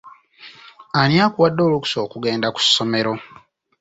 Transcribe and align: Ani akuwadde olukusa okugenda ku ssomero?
Ani 0.99 1.15
akuwadde 1.25 1.61
olukusa 1.67 1.97
okugenda 2.05 2.47
ku 2.55 2.59
ssomero? 2.65 3.13